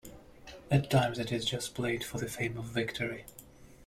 At 0.71 0.89
times 0.89 1.19
it 1.19 1.31
is 1.31 1.45
just 1.45 1.75
played 1.75 2.03
for 2.03 2.17
the 2.17 2.27
fame 2.27 2.57
of 2.57 2.65
victory. 2.65 3.25